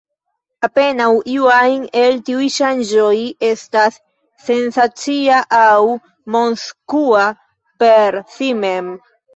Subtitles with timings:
[0.67, 3.13] Apenaŭ iu ajn el tiuj ŝanĝoj
[3.51, 4.01] estas
[4.49, 5.79] sensacia aŭ
[6.37, 7.31] mondskua
[7.85, 8.95] per si mem.